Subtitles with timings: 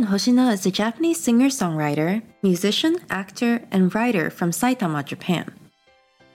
[0.00, 5.52] Hoshino is a Japanese singer songwriter, musician, actor, and writer from Saitama, Japan.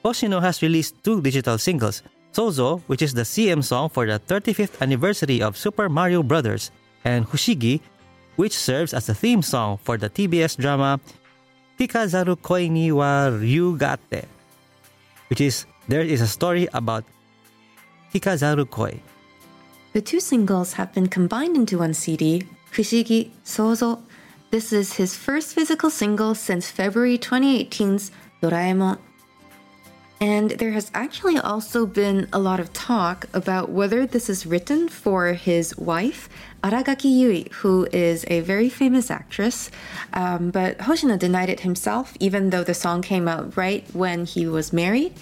[0.05, 4.79] Hoshino has released two digital singles Sozo, which is the CM song for the 35th
[4.79, 6.69] anniversary of Super Mario Bros.,
[7.03, 7.81] and Fushigi,
[8.35, 10.99] which serves as the theme song for the TBS drama
[11.79, 14.25] Kikazaru Koi ni wa Ryugate,
[15.29, 17.03] which is there is a story about
[18.13, 19.01] Kikazaru Koi.
[19.93, 24.01] The two singles have been combined into one CD, Fushigi Sozo.
[24.51, 28.11] This is his first physical single since February 2018's
[28.41, 28.99] Doraemon.
[30.19, 34.89] And there has actually also been a lot of talk about whether this is written
[34.89, 36.27] for his wife,
[36.63, 39.69] Aragaki Yui, who is a very famous actress.
[40.13, 44.47] Um, but Hoshino denied it himself, even though the song came out right when he
[44.47, 45.13] was married.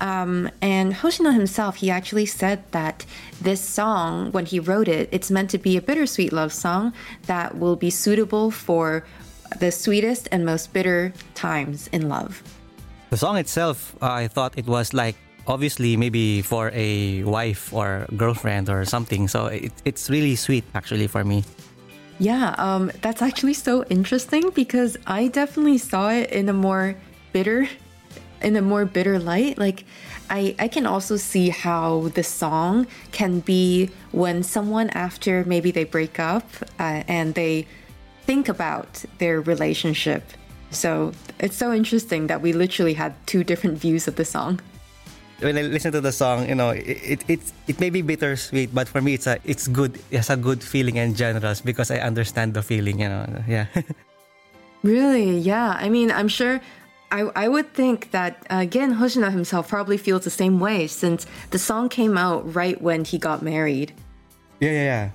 [0.00, 3.06] Um, and Hoshino himself, he actually said that
[3.40, 6.94] this song, when he wrote it, it's meant to be a bittersweet love song
[7.26, 9.04] that will be suitable for
[9.60, 12.42] the sweetest and most bitter times in love.
[13.12, 15.16] The song itself, I thought it was like
[15.46, 19.28] obviously maybe for a wife or girlfriend or something.
[19.28, 21.44] So it, it's really sweet actually for me.
[22.18, 26.96] Yeah, um, that's actually so interesting because I definitely saw it in a more
[27.34, 27.68] bitter,
[28.40, 29.58] in a more bitter light.
[29.58, 29.84] Like,
[30.30, 35.84] I I can also see how the song can be when someone after maybe they
[35.84, 36.48] break up
[36.80, 37.66] uh, and they
[38.24, 40.22] think about their relationship.
[40.72, 44.60] So it's so interesting that we literally had two different views of the song.
[45.40, 48.74] When I listen to the song, you know, it it it's, it may be bittersweet,
[48.74, 49.98] but for me it's a it's good.
[50.10, 53.00] It's a good feeling and generous because I understand the feeling.
[53.00, 53.66] You know, yeah.
[54.82, 55.38] Really?
[55.38, 55.76] Yeah.
[55.78, 56.60] I mean, I'm sure.
[57.12, 61.58] I, I would think that again Hoshino himself probably feels the same way since the
[61.58, 63.92] song came out right when he got married.
[64.60, 65.10] Yeah, yeah, yeah.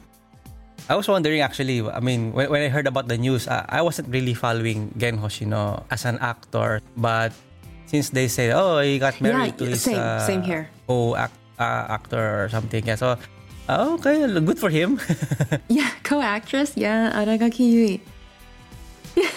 [0.90, 3.82] I was wondering actually, I mean, when, when I heard about the news, uh, I
[3.82, 7.34] wasn't really following Gen Hoshino as an actor, but
[7.88, 10.70] since they said, oh, he got married Yeah, to his same- uh, same here.
[10.88, 13.18] co-act, uh, actor or something, yeah, so,
[13.68, 15.00] uh, okay, good for him.
[15.68, 16.74] Yeah, co-actress.
[16.78, 18.02] Yeah, Aragaki Yui.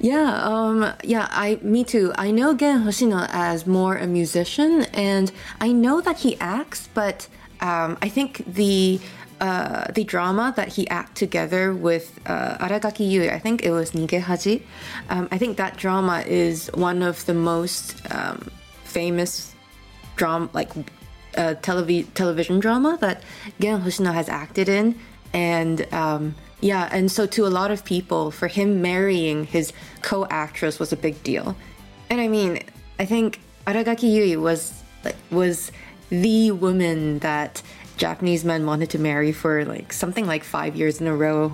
[0.00, 2.12] yeah, um, yeah, I, me too.
[2.16, 7.28] I know Gen Hoshino as more a musician, and I know that he acts, but
[7.60, 9.00] um, I think the
[9.44, 13.90] uh, the drama that he act together with uh, Aragaki Yui, I think it was
[13.90, 14.62] Nigehaji.
[15.10, 18.50] Um, I think that drama is one of the most um,
[18.84, 19.54] famous
[20.16, 20.70] drama, like
[21.36, 23.22] uh, televi- television drama that
[23.60, 24.98] Gen Hoshino has acted in,
[25.34, 30.78] and um, yeah, and so to a lot of people, for him marrying his co-actress
[30.78, 31.54] was a big deal,
[32.08, 32.62] and I mean,
[32.98, 34.72] I think Aragaki Yui was
[35.04, 35.70] like was
[36.08, 37.60] the woman that
[37.96, 41.52] Japanese men wanted to marry for like something like five years in a row.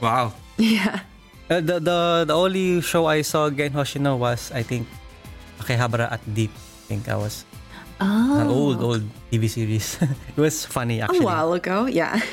[0.00, 0.32] Wow.
[0.56, 1.04] Yeah.
[1.52, 4.88] Uh, the, the the only show I saw Gen Hoshino was I think
[5.60, 6.48] Akihabara at Deep.
[6.48, 7.44] I think I was
[8.00, 8.40] oh.
[8.40, 10.00] an old old TV series.
[10.32, 11.20] it was funny actually.
[11.20, 12.24] A while ago, yeah.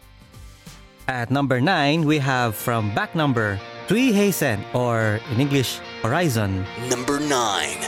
[1.10, 3.58] at number nine, we have from back number
[3.90, 6.62] Suiheisen or in English Horizon.
[6.86, 7.82] Number nine.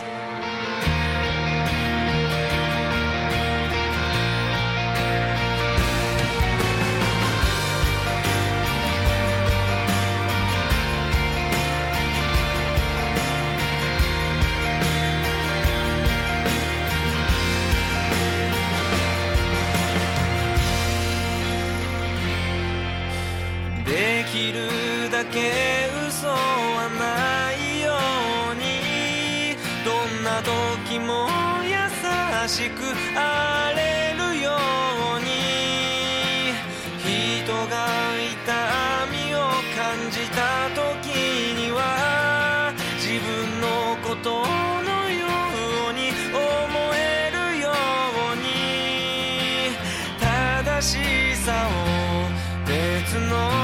[32.52, 32.82] しく
[33.16, 34.50] 荒れるよ
[35.16, 36.52] うに。
[37.00, 37.88] 人が
[38.20, 38.44] 痛
[39.10, 39.38] みを
[39.74, 39.80] 感
[40.10, 41.16] じた時
[41.56, 43.26] には自分
[43.62, 44.44] のこと
[44.84, 45.24] のよ
[45.88, 47.72] うに思えるよ
[48.32, 49.72] うに。
[50.20, 52.28] 正しさを
[52.66, 53.61] 別の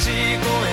[0.00, 0.69] し声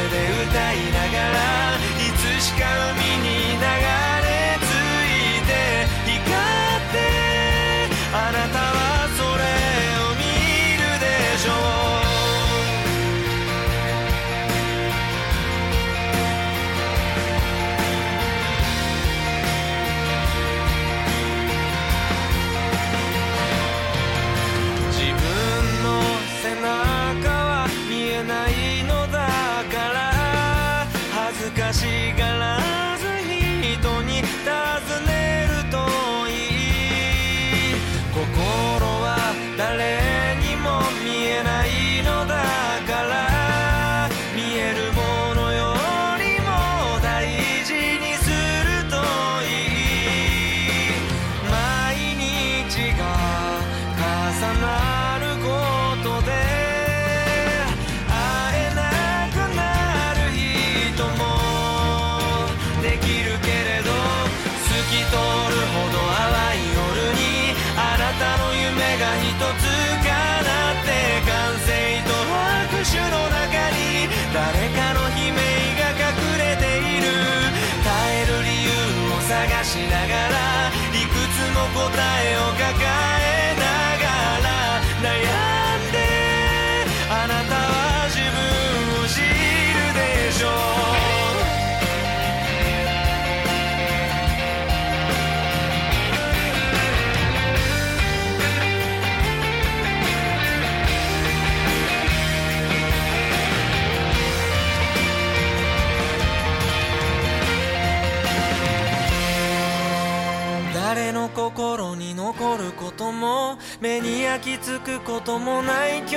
[112.38, 116.16] 怒ることも目に焼き付くこともない今日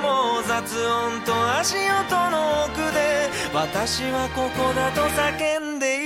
[0.00, 5.99] も雑音と足音の奥で私はここだと叫んでいる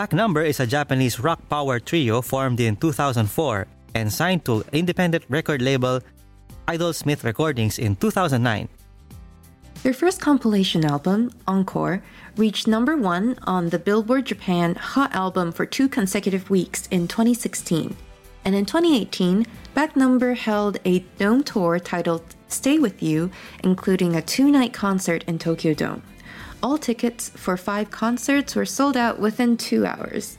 [0.00, 5.24] Back Number is a Japanese rock power trio formed in 2004 and signed to independent
[5.28, 6.00] record label
[6.66, 8.70] Idol Smith Recordings in 2009.
[9.82, 12.02] Their first compilation album, Encore,
[12.38, 17.94] reached number one on the Billboard Japan Hot Album for two consecutive weeks in 2016.
[18.46, 23.30] And in 2018, Back Number held a dome tour titled Stay With You,
[23.62, 26.02] including a two night concert in Tokyo Dome.
[26.62, 30.36] All tickets for five concerts were sold out within two hours.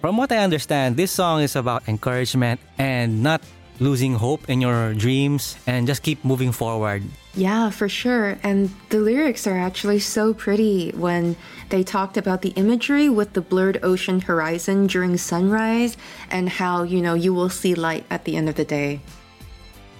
[0.00, 3.42] From what I understand, this song is about encouragement and not
[3.80, 7.02] losing hope in your dreams and just keep moving forward.
[7.34, 8.38] Yeah, for sure.
[8.42, 11.36] And the lyrics are actually so pretty when
[11.68, 15.96] they talked about the imagery with the blurred ocean horizon during sunrise
[16.30, 19.00] and how, you know, you will see light at the end of the day.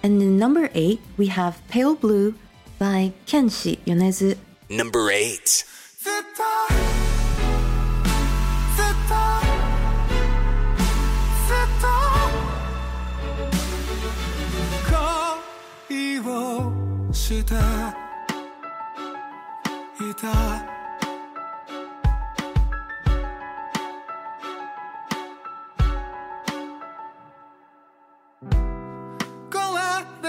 [0.02, 2.34] And in number eight, we have Pale Blue
[2.78, 4.36] by ケンシ米津
[4.70, 5.66] Number 8
[15.88, 16.72] 恋を
[17.12, 17.54] して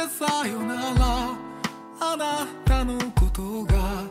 [0.10, 1.19] さよなら
[2.12, 4.02] あなたのことが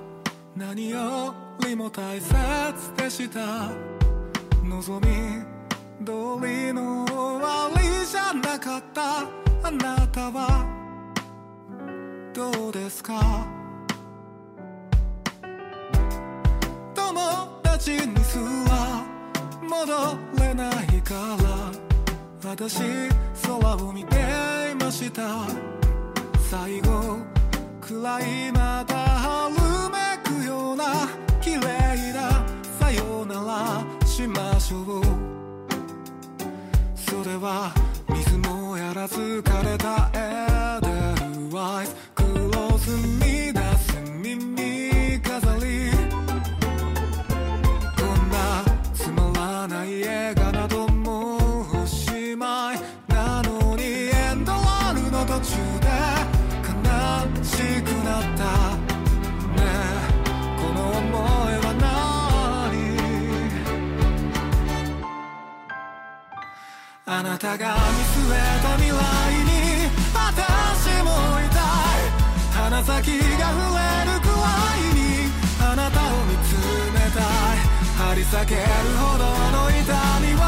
[0.55, 1.35] 何よ
[1.67, 2.33] りも大切
[2.97, 3.73] でした。
[4.62, 5.43] 望み
[6.07, 6.12] 通
[6.47, 9.23] りの終わりじゃなかった。
[9.67, 10.64] あなたは
[12.33, 13.45] どうですか？
[16.95, 18.38] 友達にす
[18.69, 19.02] ら
[19.69, 22.49] 戻れないから。
[22.49, 22.81] 私
[23.43, 24.17] 空を見て
[24.71, 25.49] いました。
[26.49, 27.19] 最後
[27.88, 29.54] くらいまた春
[29.88, 31.09] めくような
[31.40, 32.45] 綺麗な
[32.78, 35.02] さよならしましょう。
[36.95, 37.73] それは
[38.11, 41.97] 水もやらず枯れたエーデルワイス。
[42.14, 42.90] クロス
[67.38, 68.98] なたが見据えた未来に
[70.12, 72.11] 私もいたい
[72.51, 74.42] 鼻先が触れるくら
[74.74, 75.31] いに
[75.62, 76.59] あなたを見つ
[76.92, 77.22] めたい
[77.96, 78.61] 張り裂ける
[78.98, 79.24] ほど
[79.55, 79.79] の痛
[80.18, 80.42] みを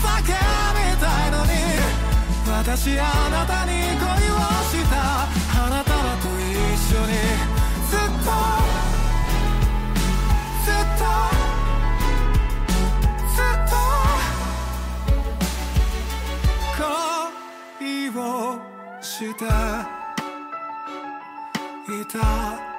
[0.00, 1.28] 叫びた。
[1.28, 1.52] いのに
[2.48, 4.96] 私あなたに恋をした
[5.52, 6.56] 花束と一
[6.88, 7.12] 緒に。
[7.90, 8.30] ずっと。
[10.64, 10.74] ずっ
[11.34, 11.39] と。
[18.18, 18.58] を
[19.00, 19.44] して
[21.92, 22.69] いた。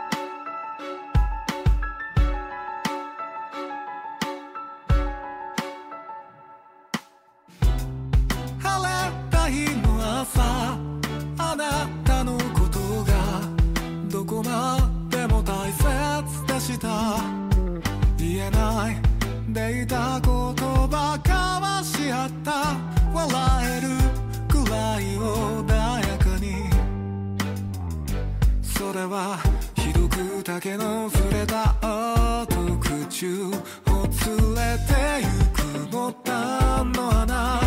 [29.07, 29.39] は
[29.75, 33.51] ひどく竹の触れた後口を
[34.25, 35.61] 連れてゆく。
[35.91, 37.60] ボタンの穴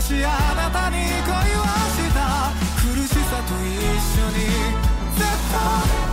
[0.00, 2.54] 私あなたに恋をした。
[2.80, 3.76] 苦しさと一
[4.16, 4.48] 緒に。
[5.14, 5.26] ずっ
[6.06, 6.09] と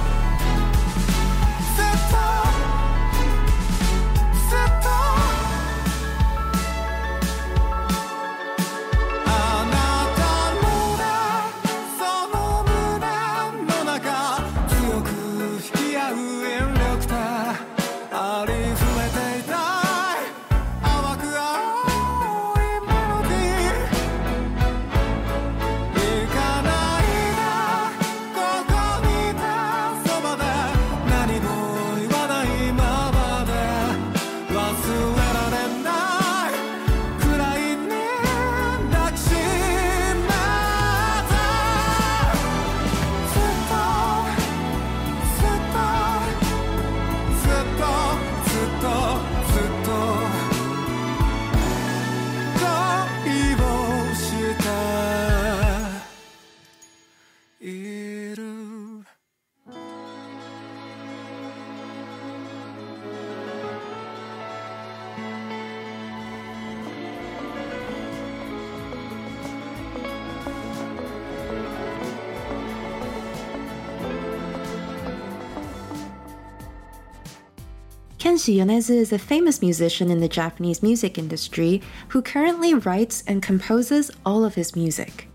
[78.51, 84.11] Yonezu is a famous musician in the Japanese music industry who currently writes and composes
[84.25, 85.27] all of his music.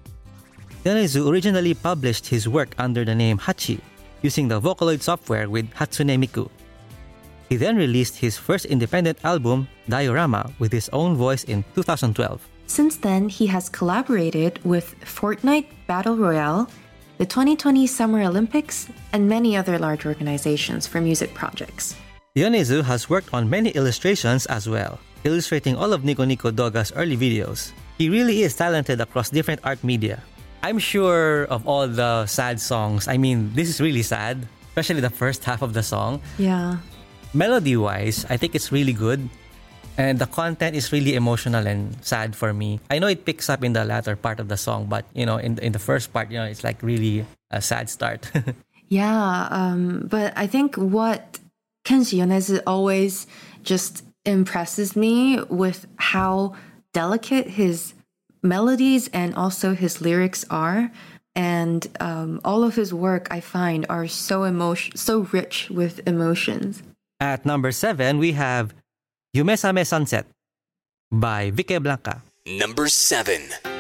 [0.85, 3.81] Yonezu originally published his work under the name Hachi,
[4.23, 6.49] using the Vocaloid software with Hatsune Miku.
[7.49, 12.41] He then released his first independent album, Diorama, with his own voice in 2012.
[12.67, 16.71] Since then, he has collaborated with Fortnite Battle Royale,
[17.19, 21.95] the 2020 Summer Olympics, and many other large organizations for music projects.
[22.33, 27.15] Yonezu has worked on many illustrations as well, illustrating all of Nico Nico Doga's early
[27.15, 27.73] videos.
[27.99, 30.23] He really is talented across different art media.
[30.63, 33.07] I'm sure of all the sad songs.
[33.07, 36.23] I mean, this is really sad, especially the first half of the song.
[36.39, 36.79] Yeah.
[37.35, 39.29] Melody wise, I think it's really good.
[39.99, 42.81] And the content is really emotional and sad for me.
[42.89, 45.37] I know it picks up in the latter part of the song, but you know,
[45.37, 48.25] in in the first part, you know, it's like really a sad start.
[48.93, 51.41] Yeah, um, but I think what
[51.85, 53.27] Kenshi Yonezu always
[53.63, 56.55] just impresses me with how
[56.93, 57.95] delicate his
[58.43, 60.91] melodies and also his lyrics are.
[61.35, 66.83] And um, all of his work, I find, are so emotion, so rich with emotions.
[67.21, 68.75] At number seven, we have
[69.35, 70.27] Yumesame Sunset
[71.11, 72.21] by Vickeblanka.
[72.47, 73.72] Number 7.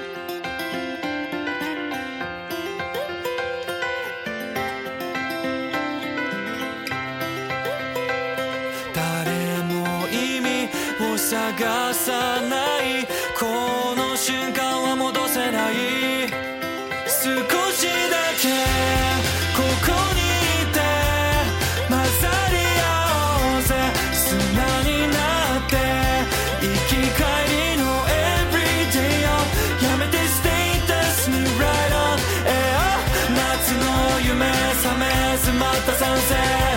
[11.58, 13.06] 探さない
[13.38, 13.44] こ
[13.94, 15.50] の瞬間は戻せ。
[15.50, 15.74] ない
[17.06, 17.20] 少
[17.72, 18.48] しだけ
[19.52, 20.20] ここに
[20.62, 20.78] いて
[21.88, 22.88] 混ざり合
[23.56, 23.70] おうぜ
[24.12, 24.32] 砂
[24.82, 25.16] にな
[25.58, 25.76] って
[26.60, 27.84] 生き返りの
[28.48, 29.36] Everyday を
[29.84, 32.16] やめてステータスに Right on
[32.48, 32.96] air
[33.36, 33.84] 夏の
[34.26, 34.40] 夢
[34.80, 35.04] 覚め
[35.36, 36.34] ずまた賛成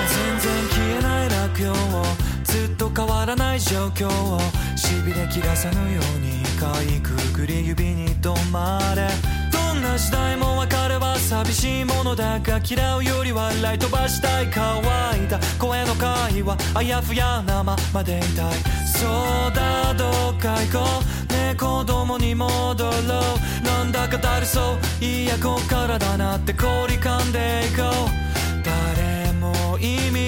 [0.09, 2.05] 全然消えない落葉を。
[2.43, 4.64] ずっと変わらない状況を。
[4.85, 9.07] しびれ切らさぬようにかいくぐり指に止まれ
[9.51, 14.79] どんな時代も別れは寂しいものだが嫌うよりは笑い飛ばしたい乾
[15.23, 18.53] いた声の会話あやふやなままでいたい
[18.85, 20.05] そうだど
[20.37, 20.85] っか行こ
[21.31, 25.03] うね子供に戻ろうなんだかだるそう。
[25.03, 28.63] いやこっからだなって凝り噛んでいこう。
[28.63, 30.27] 誰も意味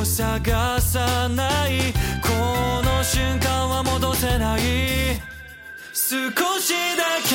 [0.00, 1.92] を探さない。
[3.02, 4.60] の瞬間は戻せない。
[5.92, 7.34] 少しだけ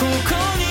[0.00, 0.67] ここに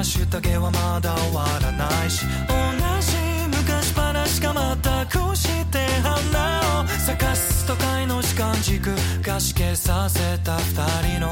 [0.00, 2.54] な下着はまだ終わらないし同
[3.02, 3.18] じ
[3.54, 11.30] 昔話が全くして花を咲かす都会の時間軸がしけさせた二人の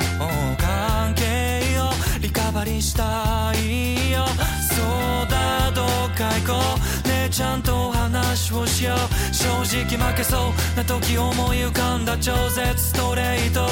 [0.58, 4.26] 関係をリカバリーしたいよ。
[4.68, 7.07] そうだどっか行こう。
[7.38, 9.32] ちゃんと話をしよう。
[9.32, 13.64] 正直負けそうな時思い浮かんだ超絶ストレート。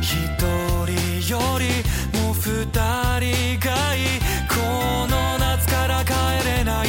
[0.00, 0.16] 一
[0.90, 1.68] 人より
[2.18, 4.18] も二人がいい。
[4.48, 6.14] この夏から帰
[6.48, 6.88] れない。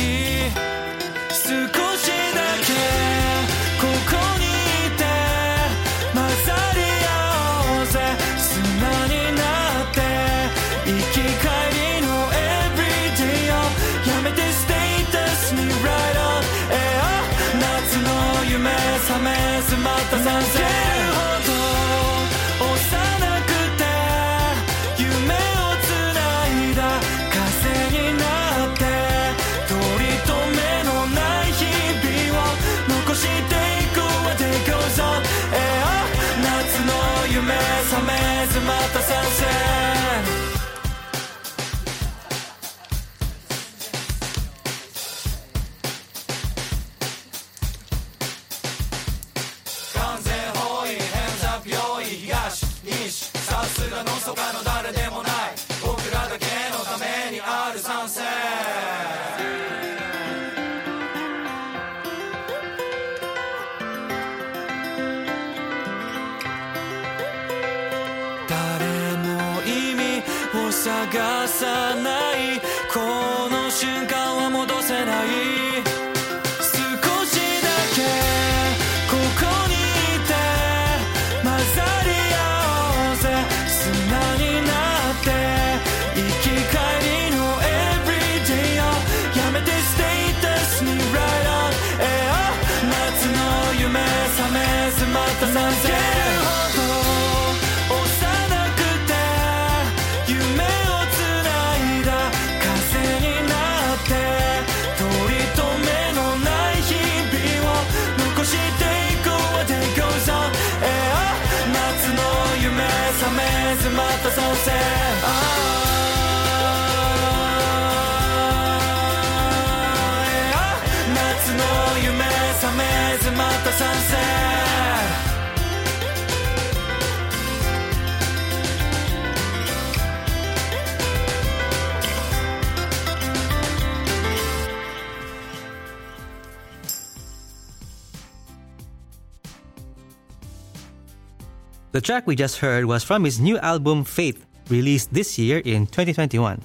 [142.08, 146.62] track we just heard was from his new album Faith, released this year in 2021.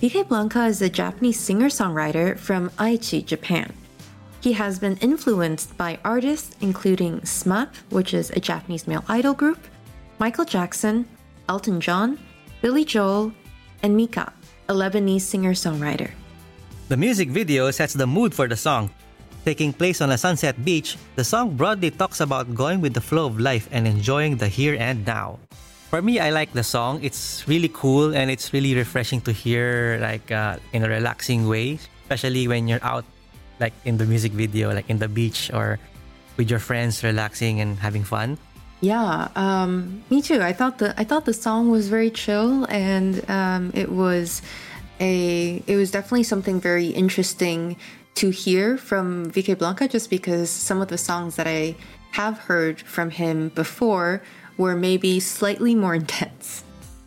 [0.00, 3.70] Vickeblanka is a Japanese singer songwriter from Aichi, Japan.
[4.40, 9.58] He has been influenced by artists including SMAP, which is a Japanese male idol group,
[10.18, 11.04] Michael Jackson,
[11.50, 12.18] Elton John,
[12.62, 13.34] Billy Joel,
[13.82, 14.32] and Mika,
[14.70, 16.12] a Lebanese singer songwriter.
[16.88, 18.88] The music video sets the mood for the song,
[19.44, 23.26] Taking place on a sunset beach, the song broadly talks about going with the flow
[23.26, 25.38] of life and enjoying the here and now.
[25.88, 27.00] For me, I like the song.
[27.02, 31.78] It's really cool and it's really refreshing to hear, like uh, in a relaxing way,
[32.02, 33.04] especially when you're out,
[33.58, 35.78] like in the music video, like in the beach or
[36.36, 38.36] with your friends, relaxing and having fun.
[38.80, 40.40] Yeah, um, me too.
[40.40, 44.42] I thought the I thought the song was very chill and um, it was
[45.00, 47.76] a it was definitely something very interesting
[48.18, 51.76] to hear from Vickeblanka just because some of the songs that I
[52.10, 54.22] have heard from him before
[54.56, 56.64] were maybe slightly more intense,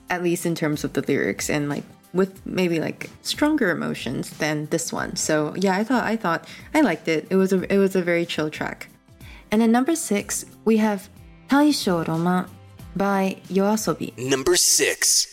[0.09, 4.67] at least in terms of the lyrics and like with maybe like stronger emotions than
[4.67, 5.17] this one.
[5.17, 7.27] So yeah, I thought I thought I liked it.
[7.29, 8.87] It was a it was a very chill track.
[9.51, 11.09] And then number six we have
[11.49, 12.47] Taisho Roma
[12.95, 14.17] by Yoasobi.
[14.17, 15.30] Number six.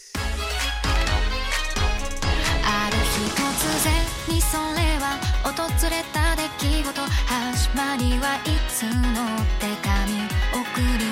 [8.86, 8.94] 募っ
[9.58, 11.07] て紙送り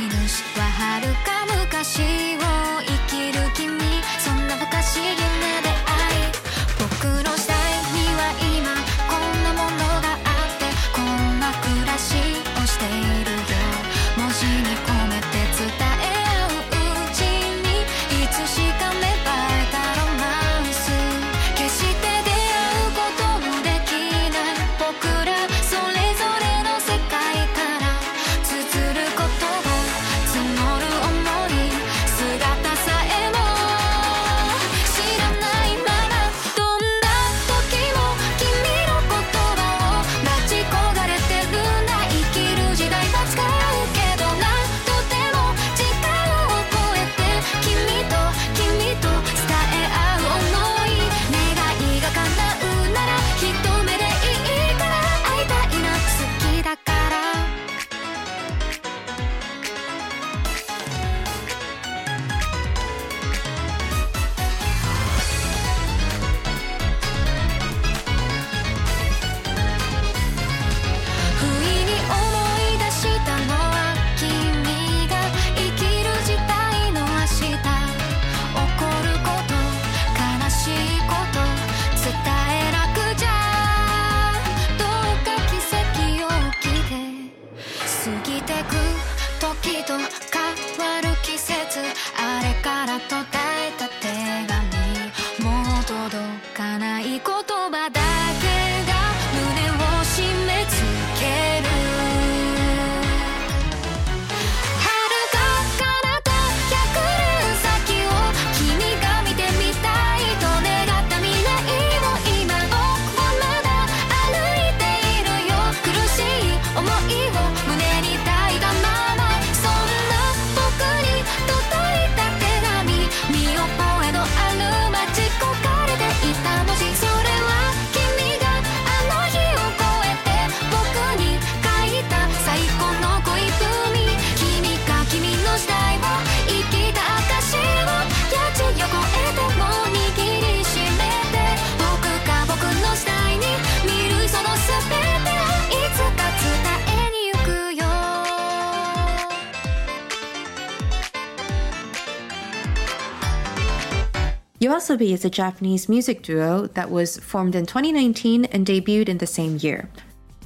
[154.66, 159.26] Yoasobi is a Japanese music duo that was formed in 2019 and debuted in the
[159.26, 159.88] same year.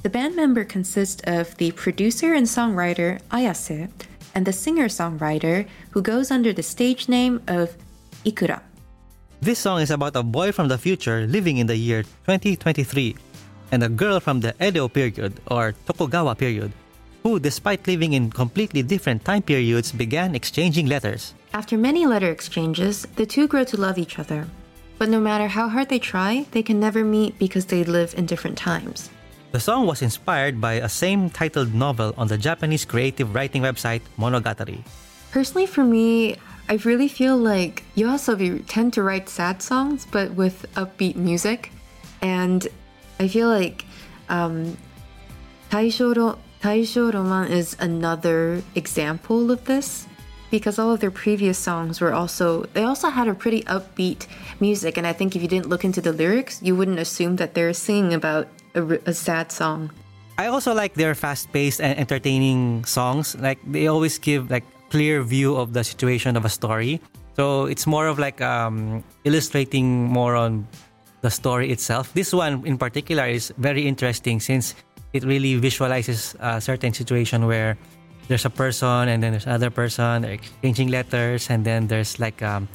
[0.03, 3.89] The band member consists of the producer and songwriter Ayase
[4.35, 7.73] and the singer songwriter who goes under the stage name of
[8.23, 8.61] Ikura.
[9.41, 13.15] This song is about a boy from the future living in the year 2023
[13.71, 16.71] and a girl from the Edo period or Tokugawa period
[17.23, 21.33] who, despite living in completely different time periods, began exchanging letters.
[21.53, 24.47] After many letter exchanges, the two grow to love each other.
[24.97, 28.25] But no matter how hard they try, they can never meet because they live in
[28.25, 29.09] different times.
[29.51, 34.01] The song was inspired by a same titled novel on the Japanese creative writing website
[34.17, 34.83] Monogatari.
[35.31, 36.37] Personally, for me,
[36.69, 41.71] I really feel like Yoasobi tend to write sad songs, but with upbeat music.
[42.21, 42.65] And
[43.19, 43.83] I feel like
[44.29, 44.77] um,
[46.61, 50.07] Taisho Roman is another example of this
[50.51, 54.27] because all of their previous songs were also they also had a pretty upbeat
[54.59, 57.55] music and i think if you didn't look into the lyrics you wouldn't assume that
[57.55, 59.89] they're singing about a sad song
[60.37, 63.37] I also like their fast-paced and entertaining songs.
[63.37, 66.99] Like they always give like clear view of the situation of a story.
[67.35, 70.65] So it's more of like um, illustrating more on
[71.21, 72.11] the story itself.
[72.13, 74.73] This one in particular is very interesting since
[75.13, 77.77] it really visualizes a certain situation where
[78.27, 82.41] there's a person and then there's another person they're exchanging letters and then there's like
[82.41, 82.67] um,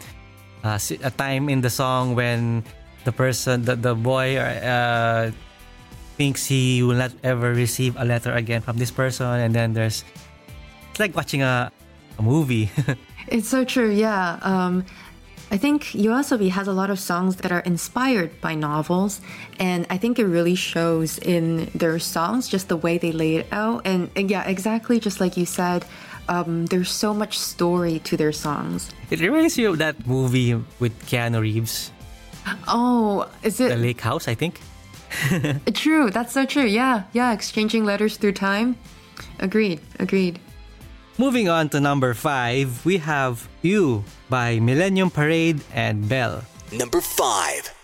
[0.64, 2.62] a, a time in the song when
[3.04, 5.30] the person the, the boy uh,
[6.16, 10.04] thinks he will not ever receive a letter again from this person and then there's
[10.90, 11.70] it's like watching a,
[12.18, 12.70] a movie
[13.28, 14.38] It's so true, yeah.
[14.42, 14.84] Um,
[15.50, 19.20] I think Yoasobi has a lot of songs that are inspired by novels,
[19.60, 23.46] and I think it really shows in their songs, just the way they lay it
[23.52, 23.82] out.
[23.86, 25.84] And, and yeah, exactly just like you said,
[26.28, 28.90] um, there's so much story to their songs.
[29.10, 31.92] it reminds you of that movie with keanu reeves
[32.66, 33.68] Oh, is it?
[33.68, 34.60] the lake house i think
[35.74, 36.10] true?
[36.10, 36.64] That's so true.
[36.66, 37.32] Yeah, yeah.
[37.32, 38.76] Exchanging letters through time.
[39.38, 40.40] Agreed, agreed.
[41.18, 47.75] Moving on to number five we have you by millennium parade and bell Number 5.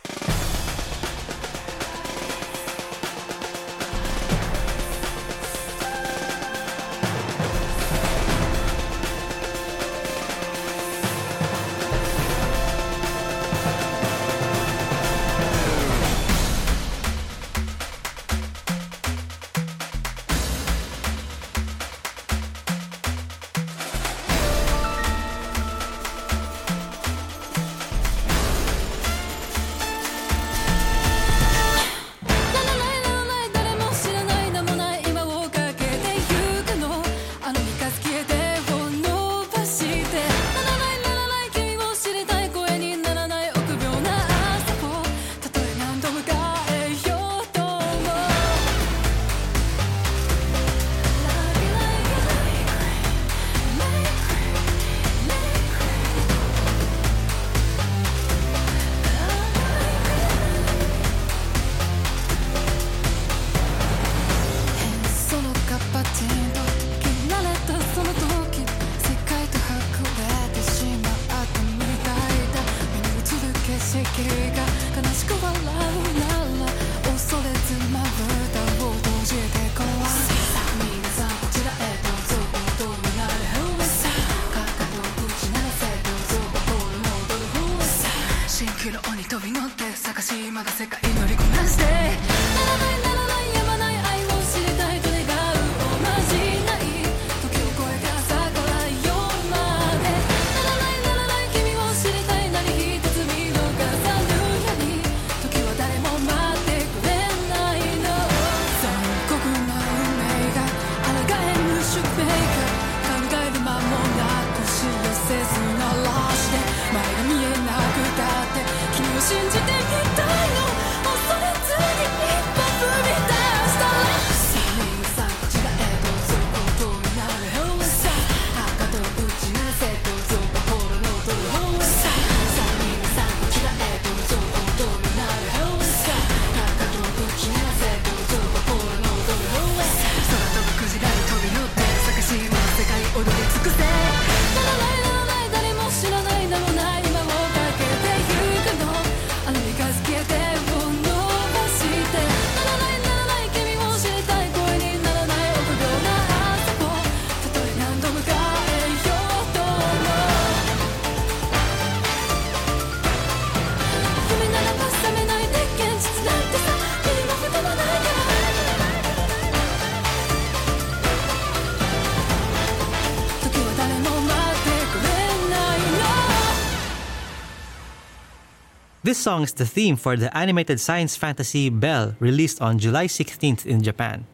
[179.13, 183.67] This song is the theme for the animated science fantasy Belle, released on July 16th
[183.67, 184.25] in Japan.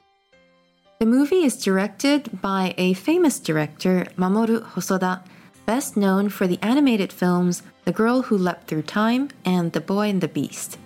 [1.00, 5.26] The movie is directed by a famous director, Mamoru Hosoda,
[5.66, 10.10] best known for the animated films The Girl Who Leapt Through Time and The Boy
[10.10, 10.78] and the Beast.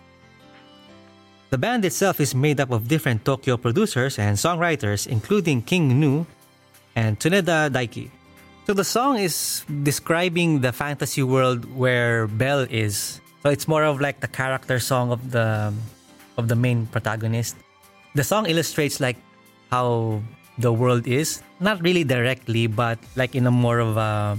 [1.50, 6.24] The band itself is made up of different Tokyo producers and songwriters, including King Gnu
[6.96, 8.08] and Tsuneda Daiki.
[8.66, 13.20] So the song is describing the fantasy world where Belle is.
[13.42, 15.74] So it's more of like the character song of the
[16.38, 17.58] of the main protagonist.
[18.14, 19.18] The song illustrates like
[19.70, 20.22] how
[20.58, 24.38] the world is, not really directly, but like in a more of a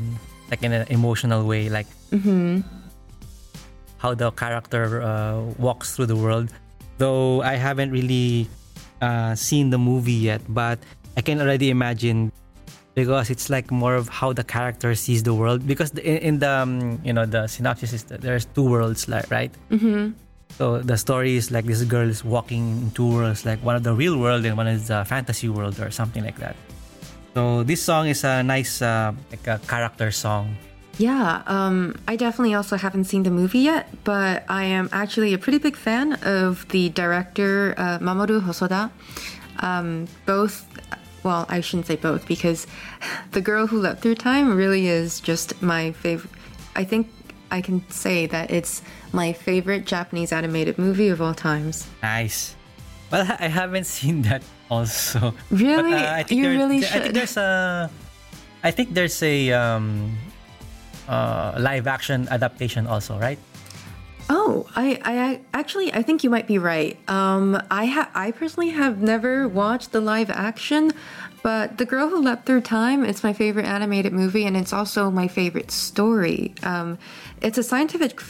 [0.49, 2.61] like in an emotional way, like mm-hmm.
[3.97, 6.53] how the character uh, walks through the world.
[6.97, 8.47] Though I haven't really
[9.01, 10.79] uh, seen the movie yet, but
[11.17, 12.31] I can already imagine
[12.95, 15.65] because it's like more of how the character sees the world.
[15.67, 19.07] Because the, in, in the um, you know the synopsis is that there's two worlds,
[19.07, 19.51] like right.
[19.71, 20.11] Mm-hmm.
[20.57, 23.83] So the story is like this girl is walking in two worlds, like one of
[23.83, 26.55] the real world and one is the fantasy world or something like that.
[27.33, 30.55] So this song is a nice uh, like a character song.
[30.99, 35.39] Yeah, um, I definitely also haven't seen the movie yet, but I am actually a
[35.39, 38.91] pretty big fan of the director uh, Mamoru Hosoda.
[39.59, 40.67] Um, both,
[41.23, 42.67] well, I shouldn't say both because
[43.31, 46.31] The Girl Who Leapt Through Time really is just my favorite.
[46.75, 47.07] I think
[47.51, 51.87] I can say that it's my favorite Japanese animated movie of all times.
[52.01, 52.55] Nice.
[53.11, 55.33] Well, I haven't seen that also.
[55.51, 55.91] Really?
[55.91, 57.15] But, uh, I think You there- really I think should.
[57.15, 57.89] there's a.
[58.63, 60.17] I think there's a um,
[61.07, 63.37] uh, live action adaptation also, right?
[64.29, 66.97] Oh, I, I actually I think you might be right.
[67.09, 70.91] Um, I ha- I personally have never watched the live action,
[71.41, 75.11] but The Girl Who Leapt Through Time it's my favorite animated movie, and it's also
[75.11, 76.55] my favorite story.
[76.63, 76.97] Um,
[77.41, 78.21] it's a scientific.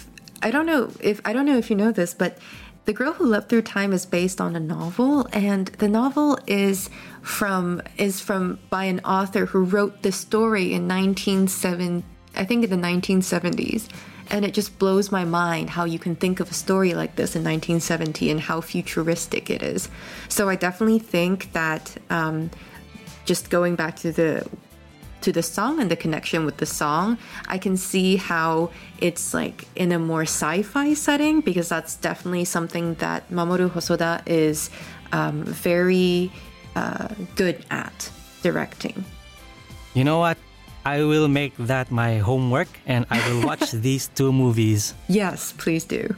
[0.42, 2.38] I don't know if I don't know if you know this, but
[2.86, 6.90] The Girl Who Leapt Through Time is based on a novel, and the novel is
[7.22, 12.04] from is from by an author who wrote the story in 1970.
[12.36, 13.88] I think in the 1970s.
[14.34, 17.36] And it just blows my mind how you can think of a story like this
[17.36, 19.90] in 1970 and how futuristic it is.
[20.28, 22.50] So I definitely think that um,
[23.26, 24.50] just going back to the
[25.22, 27.18] to the song and the connection with the song,
[27.48, 32.96] I can see how it's like in a more sci-fi setting because that's definitely something
[32.96, 34.72] that Mamoru Hosoda is
[35.12, 36.32] um, very
[36.76, 38.10] uh, good at
[38.42, 39.06] directing.
[39.94, 40.38] You know what?
[40.86, 44.94] I will make that my homework and I will watch these two movies.
[45.08, 46.16] Yes, please do.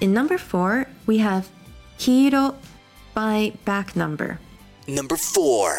[0.00, 1.48] In number four, we have
[1.98, 2.54] Kiiro
[3.14, 4.38] by Back Number.
[4.86, 5.72] Number four.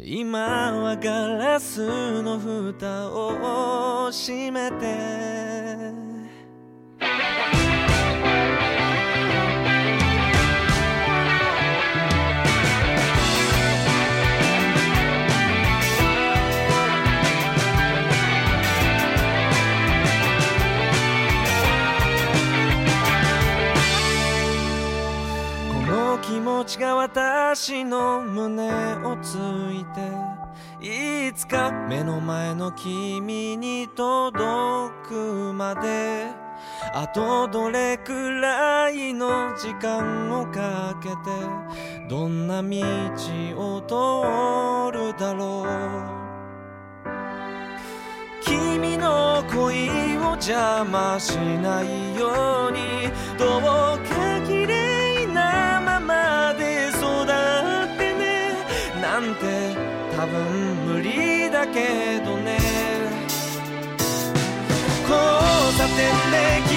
[0.00, 0.38] 今
[0.80, 6.08] はガラスの蓋を閉めて
[26.28, 35.14] 気持ちが私の胸をついていつか目の前の君に届く
[35.54, 36.26] まで
[36.92, 41.16] あとどれくらいの時間をかけて
[42.10, 42.68] どんな道
[43.56, 43.80] を
[44.92, 45.64] 通るだろ
[46.14, 46.28] う。
[48.42, 54.37] 君の恋を邪魔しないようにどうか
[59.20, 59.74] なんて
[60.16, 62.56] 多分無理だけどね。
[65.02, 65.18] 交
[65.76, 65.98] 差点
[66.30, 66.67] で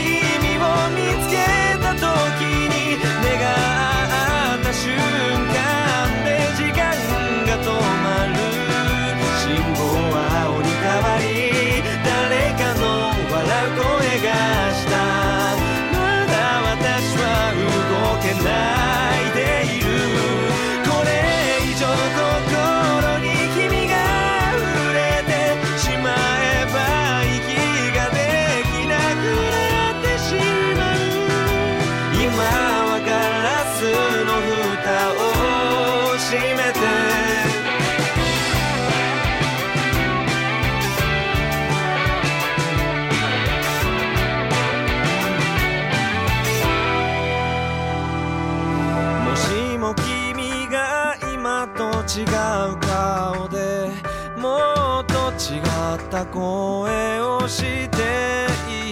[56.12, 58.46] た声をして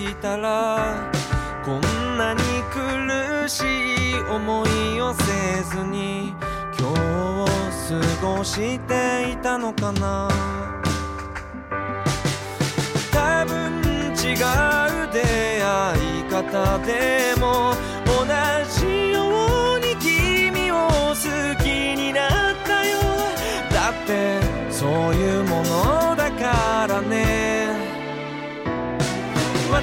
[0.10, 1.12] いたら
[1.66, 1.82] こん
[2.18, 2.40] なに
[2.72, 4.66] 苦しい思
[4.96, 6.34] いをせずに
[6.80, 6.94] 今日
[7.42, 7.46] を
[8.22, 10.30] 過ごしていたのかな。
[13.12, 13.82] 多分
[14.16, 14.46] 違う
[15.12, 15.20] 出
[15.62, 17.74] 会い方でも
[18.06, 18.59] 同じ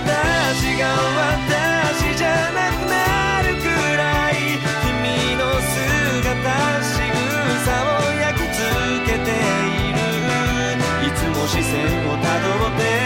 [0.07, 4.35] 私が私じゃなくなるくらい
[4.85, 6.47] 君の姿
[6.83, 8.63] 仕草を焼き付
[9.05, 9.99] けている。
[11.07, 13.06] いつも視線をたどって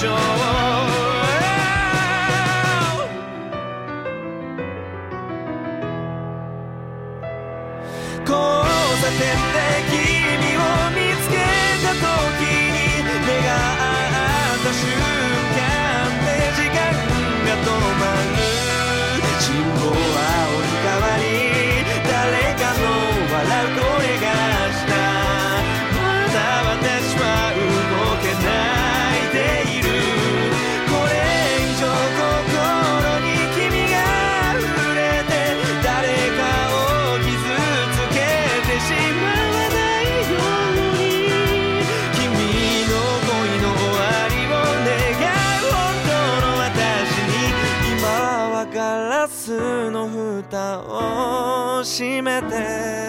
[0.00, 0.69] show.
[51.99, 53.08] を閉めて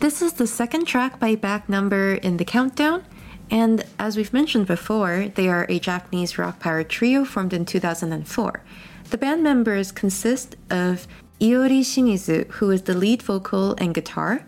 [0.00, 3.04] This is the second track by Back Number in the countdown.
[3.50, 8.62] And as we've mentioned before, they are a Japanese rock power trio formed in 2004.
[9.10, 11.06] The band members consist of
[11.40, 14.44] Iori Shimizu, who is the lead vocal and guitar,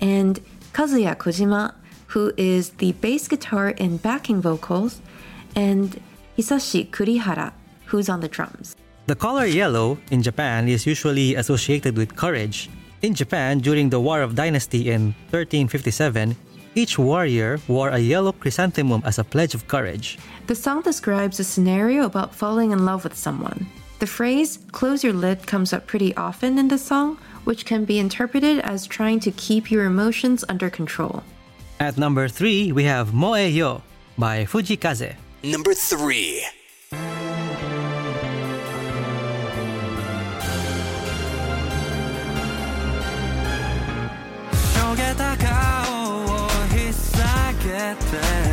[0.00, 0.40] and
[0.72, 1.74] Kazuya Kojima,
[2.08, 5.00] who is the bass guitar and backing vocals,
[5.54, 6.00] and
[6.36, 7.52] Hisashi Kurihara,
[7.86, 8.74] who's on the drums.
[9.06, 12.70] The color yellow in Japan is usually associated with courage.
[13.02, 16.34] In Japan, during the War of Dynasty in 1357,
[16.74, 20.18] each warrior wore a yellow chrysanthemum as a pledge of courage.
[20.46, 23.66] The song describes a scenario about falling in love with someone.
[23.98, 27.98] The phrase, close your lid, comes up pretty often in the song, which can be
[27.98, 31.22] interpreted as trying to keep your emotions under control.
[31.80, 33.82] At number 3, we have Moe Yo
[34.18, 35.16] by Fujii Kaze.
[35.42, 36.42] Number 3.
[47.94, 48.45] て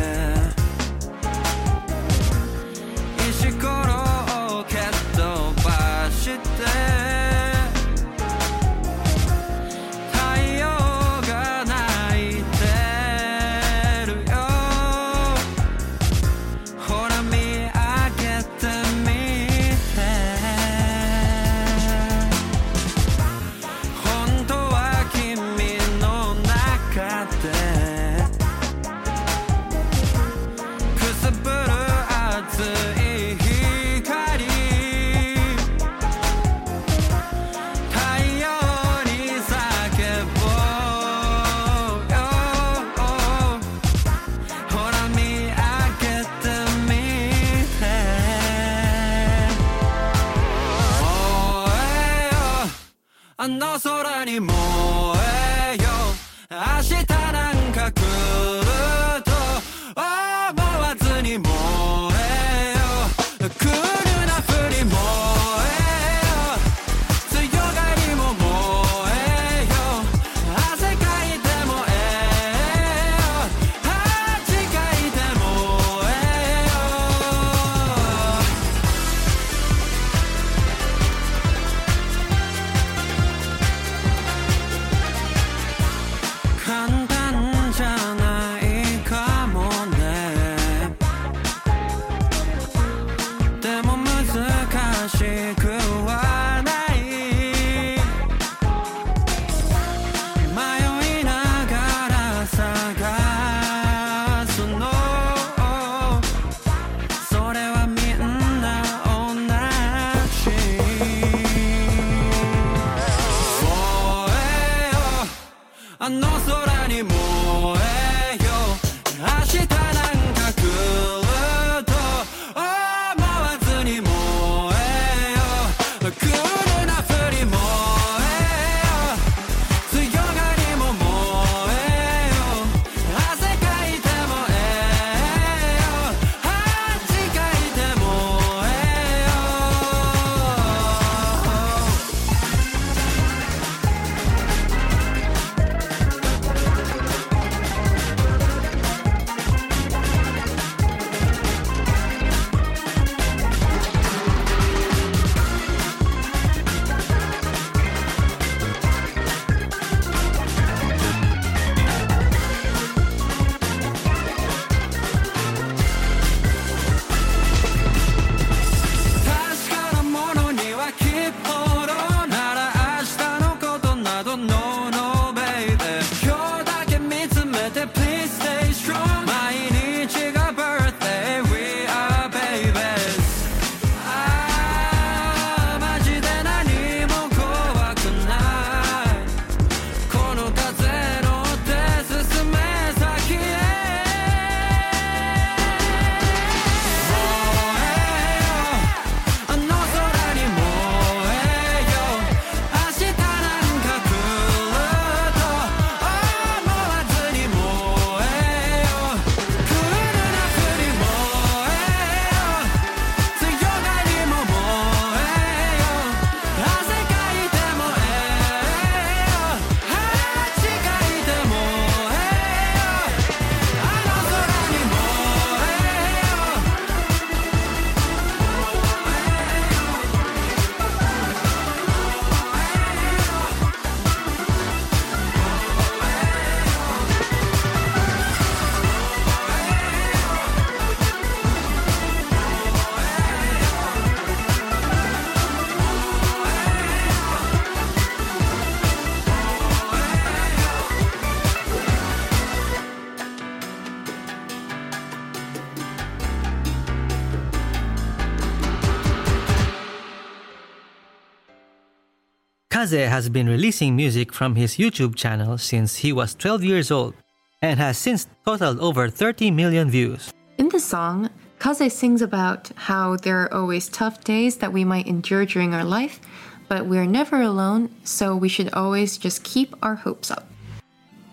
[262.84, 267.14] Kaze has been releasing music from his YouTube channel since he was 12 years old
[267.62, 270.30] and has since totaled over 30 million views.
[270.58, 275.06] In the song, Kaze sings about how there are always tough days that we might
[275.06, 276.20] endure during our life,
[276.68, 280.46] but we're never alone, so we should always just keep our hopes up.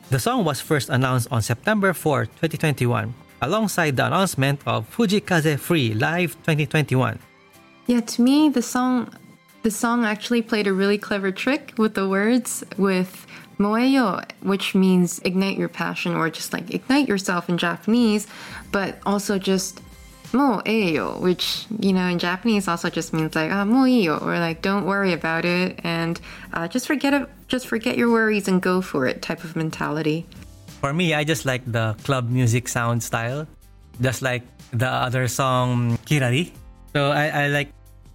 [0.09, 5.59] The song was first announced on September 4, 2021, alongside the announcement of Fujii Kaze
[5.59, 7.19] Free Live 2021.
[7.87, 9.11] Yeah, to me, the song
[9.63, 15.19] the song actually played a really clever trick with the words with moeyo, which means
[15.19, 18.27] ignite your passion or just like ignite yourself in Japanese,
[18.71, 19.81] but also just
[20.31, 24.85] moeyo, which you know in Japanese also just means like ah moiyo or like don't
[24.85, 26.19] worry about it and
[26.53, 30.25] uh, just forget it, just forget your worries and go for it type of mentality.
[30.81, 33.45] For me, I just like the club music sound style,
[34.01, 34.41] just like
[34.73, 36.51] the other song Kirari.
[36.93, 37.69] So I, I like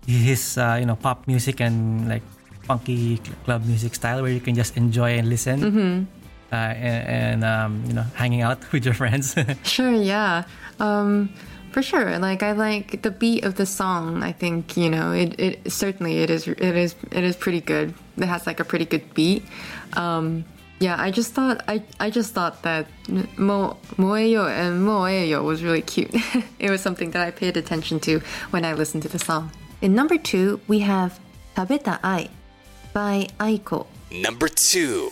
[0.07, 2.23] his uh, you know pop music and like
[2.63, 6.09] funky club music style where you can just enjoy and listen.
[6.53, 9.35] Uh, and, and um, you know hanging out with your friends.
[9.65, 10.45] Sure, yeah.
[10.79, 11.31] Um,
[11.77, 12.19] for sure.
[12.19, 14.23] Like I like the beat of the song.
[14.23, 17.93] I think, you know, it, it certainly it is it is it is pretty good.
[18.17, 19.45] It has like a pretty good beat.
[19.93, 20.47] Um,
[20.79, 22.87] yeah, I just thought I, I just thought that
[23.37, 26.15] Mo Moeyo and Moeyo was really cute.
[26.59, 29.51] it was something that I paid attention to when I listened to the song.
[29.83, 31.21] In number two, we have
[31.55, 32.31] Tabeta Ai
[32.93, 33.87] by Aiko.
[34.11, 35.11] Number 2.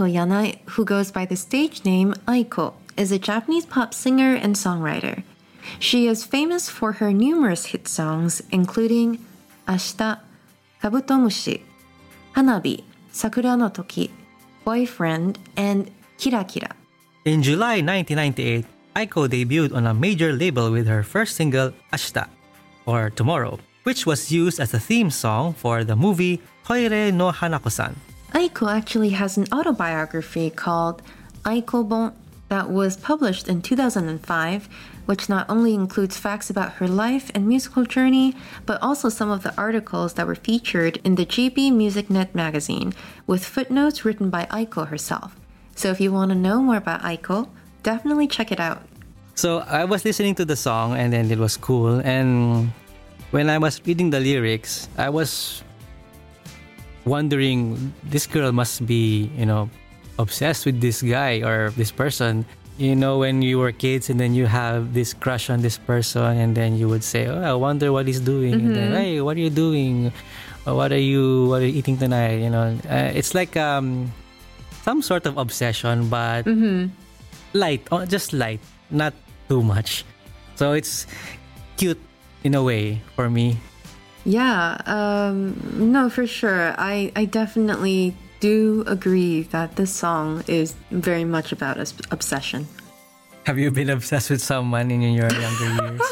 [0.00, 4.56] Aiko Yanai, who goes by the stage name Aiko, is a Japanese pop singer and
[4.56, 5.22] songwriter.
[5.78, 9.18] She is famous for her numerous hit songs, including
[9.68, 10.20] Ashita,
[10.82, 11.60] Kabutomushi,
[12.34, 12.82] Hanabi,
[13.12, 14.10] Sakura no Toki,
[14.64, 16.72] Boyfriend, and Kira Kira.
[17.26, 18.64] In July 1998,
[18.96, 22.26] Aiko debuted on a major label with her first single, Ashita,
[22.86, 27.94] or Tomorrow, which was used as a theme song for the movie Toire no Hanako-san.
[28.32, 31.02] Aiko actually has an autobiography called
[31.44, 32.14] Aiko Bon
[32.48, 34.68] that was published in 2005,
[35.06, 38.34] which not only includes facts about her life and musical journey,
[38.66, 42.94] but also some of the articles that were featured in the GB Music Net magazine,
[43.26, 45.36] with footnotes written by Aiko herself.
[45.74, 47.48] So if you want to know more about Aiko,
[47.82, 48.82] definitely check it out.
[49.34, 52.00] So I was listening to the song and then it was cool.
[52.04, 52.70] And
[53.30, 55.62] when I was reading the lyrics, I was
[57.04, 59.70] wondering this girl must be, you know,
[60.18, 62.44] obsessed with this guy or this person.
[62.78, 66.24] You know, when you were kids and then you have this crush on this person
[66.40, 68.54] and then you would say, Oh, I wonder what he's doing.
[68.54, 70.12] And then, hey, what are you doing?
[70.66, 72.40] Or what are you what are you eating tonight?
[72.40, 74.12] You know, uh, it's like um
[74.84, 76.44] some sort of obsession, but
[77.52, 79.12] light, oh, just light, not
[79.48, 80.04] too much.
[80.56, 81.06] So it's
[81.76, 82.00] cute
[82.44, 83.56] in a way for me.
[84.24, 86.74] Yeah, um, no, for sure.
[86.78, 92.66] I, I definitely do agree that this song is very much about obs- obsession.
[93.44, 96.02] Have you been obsessed with someone in your younger years?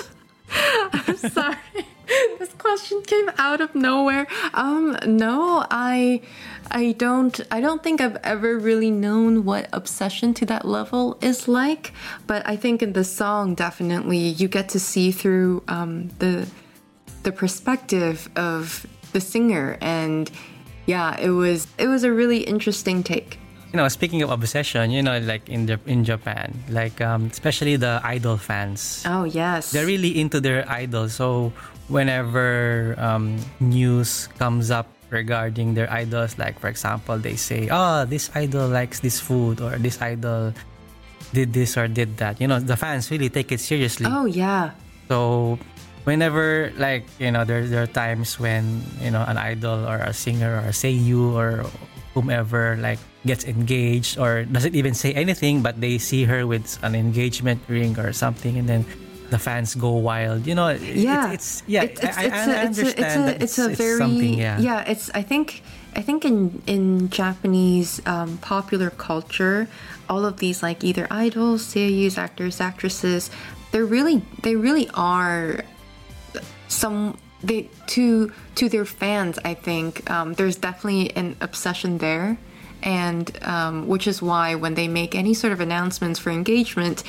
[0.92, 1.56] I'm sorry.
[2.38, 4.26] this question came out of nowhere.
[4.54, 6.22] Um no, I
[6.70, 11.48] I don't I don't think I've ever really known what obsession to that level is
[11.48, 11.92] like,
[12.26, 16.48] but I think in the song definitely you get to see through um the
[17.28, 20.32] the perspective of the singer and
[20.88, 23.36] yeah, it was it was a really interesting take.
[23.68, 27.76] you know, speaking of obsession, you know, like in the in Japan, like um, especially
[27.76, 29.68] the idol fans, Oh, yes.
[29.76, 31.12] they're really into their idol.
[31.12, 31.52] So
[31.92, 38.32] whenever um, news comes up regarding their idols, like for example, they say, "Oh, this
[38.32, 40.56] idol likes this food," or "This idol
[41.36, 44.08] did this or did that." You know, the fans really take it seriously.
[44.08, 44.72] Oh, yeah.
[45.12, 45.60] So
[46.08, 50.16] whenever like you know there, there are times when you know an idol or a
[50.16, 51.68] singer or a seiyu or
[52.16, 52.96] whomever like
[53.28, 57.92] gets engaged or doesn't even say anything but they see her with an engagement ring
[58.00, 58.82] or something and then
[59.28, 60.46] the fans go wild.
[60.48, 61.36] You know it- yeah.
[61.36, 63.22] it's, it's yeah It- it's, I, I, it's I a, it's a, understand it's a,
[63.28, 64.80] that it's a very something yeah.
[64.88, 65.60] It's i think
[65.92, 69.68] i think in in japanese um, popular culture
[70.08, 73.28] all of these like either idols seiyus actors actresses
[73.70, 75.60] they're really they really are
[76.68, 82.38] some they to to their fans i think um, there's definitely an obsession there.
[82.80, 87.02] And um, which is why when they make any sort of announcements for engagement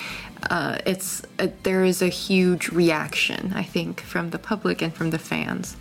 [0.49, 5.12] uh, it's uh, there is a huge reaction i think from the public and from
[5.12, 5.78] the fans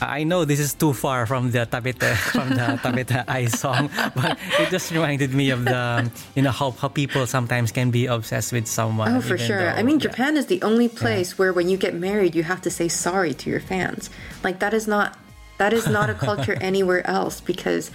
[0.00, 4.38] I know this is too far from the Tabeta from the Tabeta I song, but
[4.58, 8.52] it just reminded me of the you know how, how people sometimes can be obsessed
[8.52, 9.12] with someone.
[9.14, 9.70] Oh, for sure.
[9.70, 10.08] I mean, yeah.
[10.10, 13.34] Japan is the only place where when you get married, you have to say sorry
[13.34, 14.10] to your fans.
[14.42, 15.18] Like that is not
[15.58, 17.40] that is not a culture anywhere else.
[17.40, 17.90] Because,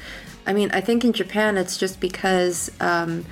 [0.47, 3.26] I mean, I think in Japan it's just because um,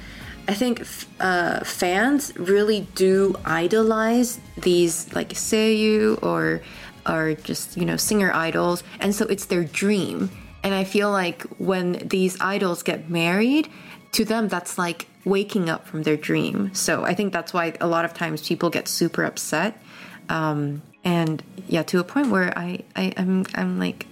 [0.47, 6.61] I think f- uh, fans really do idolize these like seiyu or
[7.05, 10.29] are just you know singer idols, and so it's their dream.
[10.63, 13.69] And I feel like when these idols get married,
[14.11, 16.73] to them that's like waking up from their dream.
[16.73, 19.81] So I think that's why a lot of times people get super upset.
[20.27, 24.07] Um, and yeah, to a point where I, I I'm I'm like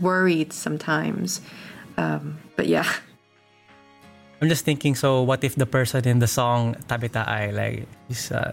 [0.00, 1.40] worried sometimes.
[1.96, 2.88] Um, but yeah.
[4.40, 8.32] I'm just thinking, so what if the person in the song Tabita Ai, like, is
[8.32, 8.50] uh,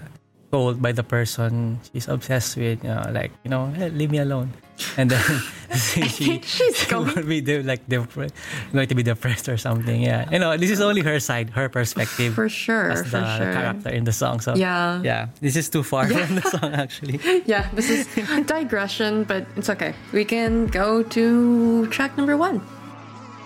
[0.52, 4.18] told by the person she's obsessed with, you know, like, you know, hey, leave me
[4.18, 4.52] alone.
[4.97, 5.20] And then
[5.76, 8.32] she, think she's going- will be de- like depre-
[8.72, 10.02] going to be depressed or something.
[10.02, 12.34] Yeah, you know, this is only her side, her perspective.
[12.34, 13.52] For sure, as for the sure.
[13.54, 14.39] character in the song.
[14.39, 15.02] So Yeah.
[15.04, 17.20] yeah, this is too far from the song actually.
[17.45, 18.08] Yeah, this is
[18.47, 19.93] digression, but it's okay.
[20.14, 22.62] We can go to track number one.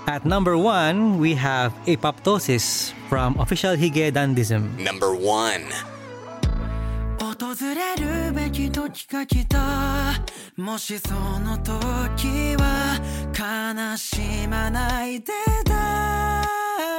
[0.06, 4.78] At number one, we have Apoptosis from Official Hige Dandism.
[4.78, 5.64] Number 1.
[7.24, 9.60] 訪れるべき時が来た。
[10.58, 13.00] もしその時は
[13.32, 14.20] 悲し
[14.50, 15.32] まないで
[15.64, 16.44] ダ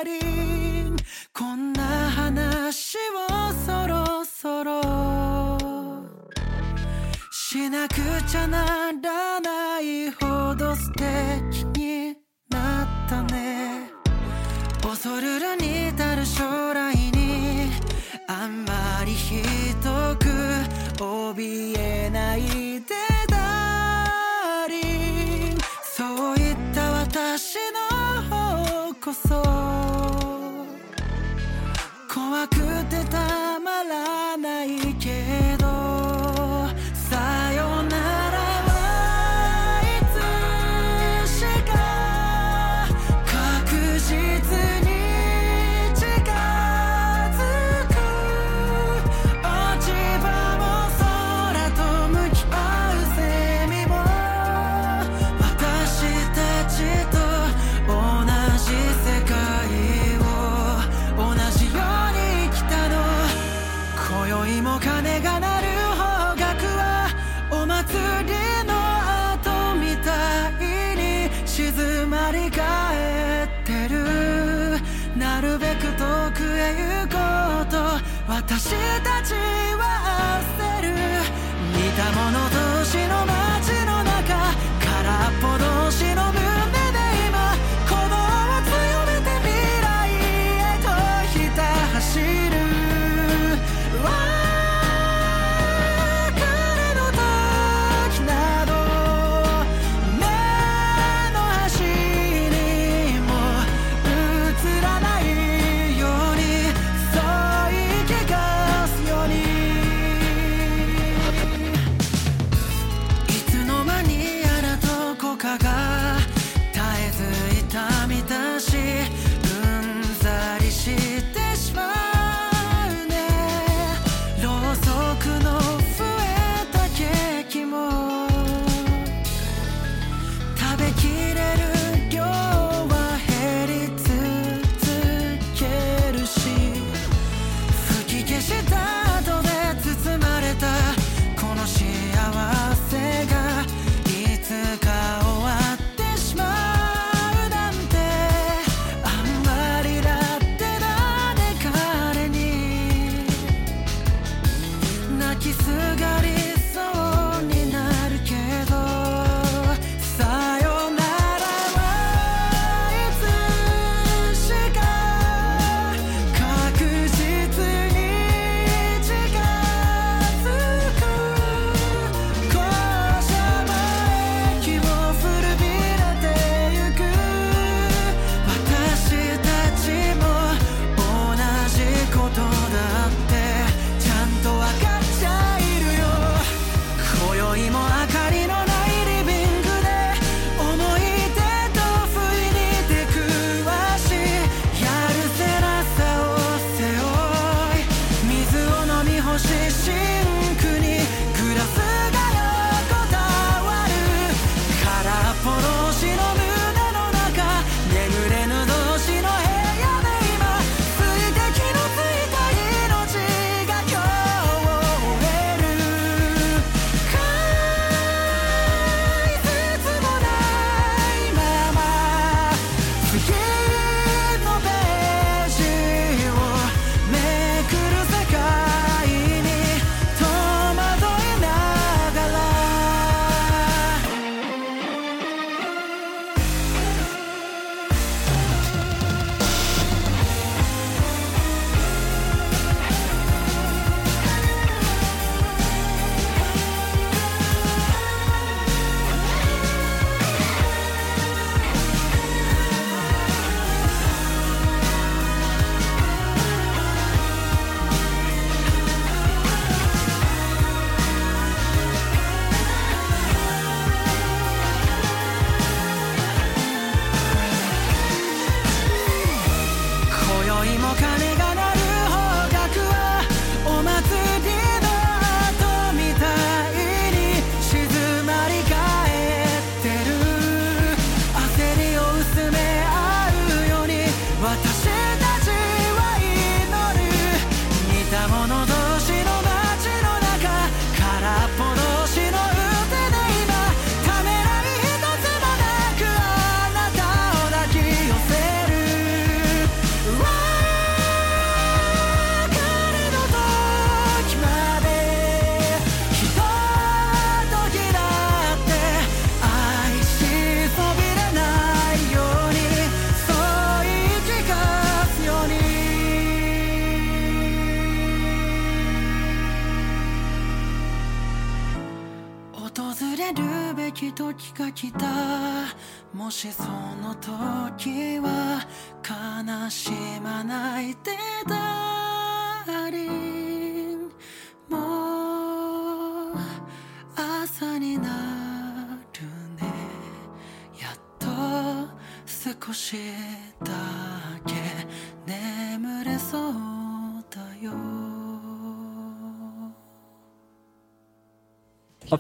[0.03, 0.97] ーリン
[1.33, 4.81] こんな話をそろそろ
[7.31, 7.95] しなく
[8.27, 12.16] ちゃならないほど素敵に
[12.49, 13.91] なったね。
[14.83, 17.70] 恐るるに至る将来に
[18.27, 19.64] あんまりひど
[20.17, 20.29] く
[20.97, 22.43] 怯えない
[22.81, 22.95] で
[23.29, 27.79] ダーリンそういった私の
[28.29, 29.43] 方こそ。
[32.15, 34.95] 怖くてたまらない
[78.47, 78.70] 私
[79.03, 79.74] たちは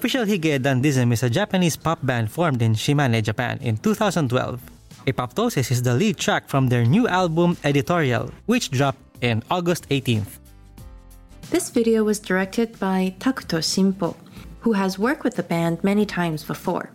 [0.04, 4.60] Official Hige Dandism is a Japanese pop band formed in Shimane, Japan in 2012.
[5.06, 10.44] Apoptosis is the lead track from their new album Editorial, which dropped in August 18th.
[11.48, 14.14] This video was directed by Takuto Shimpo,
[14.60, 16.90] who has worked with the band many times before.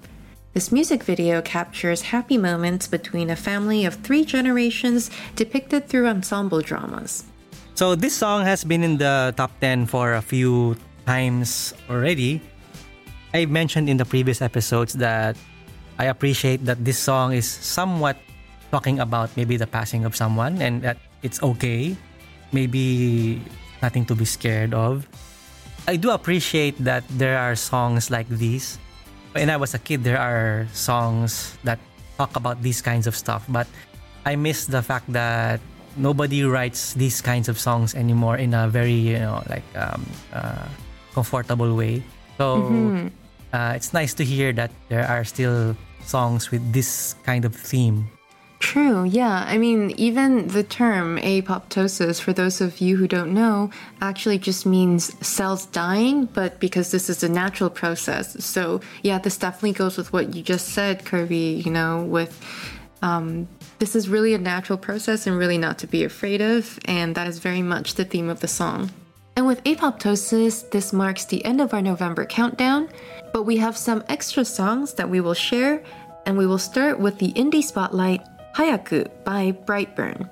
[0.53, 6.62] This music video captures happy moments between a family of three generations depicted through ensemble
[6.62, 7.24] dramas.
[7.73, 10.77] So this song has been in the top 10 for a few
[11.07, 12.44] times already.
[13.34, 15.38] I mentioned in the previous episodes that
[15.99, 18.18] I appreciate that this song is somewhat
[18.72, 21.95] talking about maybe the passing of someone and that it's okay.
[22.51, 23.41] Maybe
[23.81, 25.06] nothing to be scared of.
[25.88, 28.80] I do appreciate that there are songs like these.
[29.34, 31.80] When I was a kid, there are songs that
[32.18, 33.68] talk about these kinds of stuff, but
[34.26, 35.61] I miss the fact that
[35.95, 40.68] nobody writes these kinds of songs anymore in a very, you know, like um, uh,
[41.14, 42.01] comfortable way.
[42.38, 43.10] So
[43.53, 48.09] uh, it's nice to hear that there are still songs with this kind of theme.
[48.59, 49.45] True, yeah.
[49.47, 53.69] I mean, even the term apoptosis, for those of you who don't know,
[54.01, 58.43] actually just means cells dying, but because this is a natural process.
[58.43, 62.43] So, yeah, this definitely goes with what you just said, Kirby, you know, with
[63.01, 63.47] um,
[63.80, 67.27] this is really a natural process and really not to be afraid of, and that
[67.27, 68.91] is very much the theme of the song.
[69.38, 72.89] And with apoptosis, this marks the end of our November countdown,
[73.34, 75.84] but we have some extra songs that we will share,
[76.26, 78.22] and we will start with the indie spotlight
[78.53, 80.30] Hayaku by Brightburn.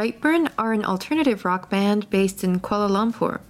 [0.00, 3.44] Brightburn are an alternative rock band based in Kuala Lumpur.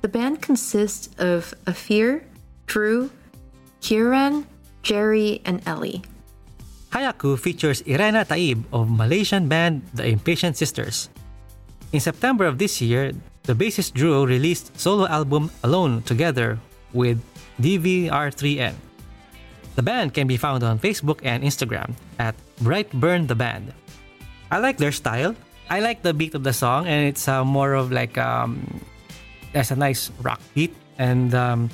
[0.00, 2.24] The band consists of Afir,
[2.64, 3.12] Drew,
[3.84, 4.48] Kieran,
[4.80, 6.00] Jerry, and Ellie.
[6.88, 11.10] Hayaku features Irena Taib of Malaysian band The Impatient Sisters.
[11.92, 13.12] In September of this year,
[13.42, 16.56] the bassist Drew released solo album Alone together
[16.96, 17.20] with
[17.60, 18.72] DVR3N.
[19.76, 23.74] The band can be found on Facebook and Instagram at Brightburn the Band.
[24.50, 25.36] I like their style.
[25.70, 28.82] I like the beat of the song, and it's uh, more of like um,
[29.54, 31.70] a nice rock beat, and um,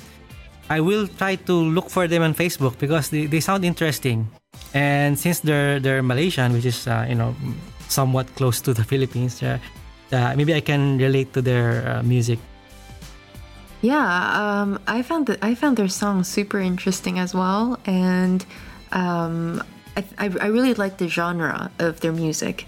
[0.69, 4.29] I will try to look for them on Facebook because they, they sound interesting.
[4.75, 7.35] And since they're they're Malaysian, which is uh, you know
[7.89, 9.57] somewhat close to the Philippines, uh,
[10.11, 12.37] uh, maybe I can relate to their uh, music.
[13.81, 14.05] Yeah,
[14.37, 18.45] um, I found that I found their song super interesting as well, and
[18.91, 19.63] um,
[19.97, 22.67] I, I really like the genre of their music.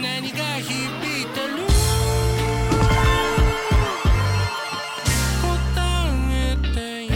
[0.00, 0.72] 何が響
[1.22, 1.66] いてる
[5.42, 5.46] 答
[6.30, 7.12] えてよ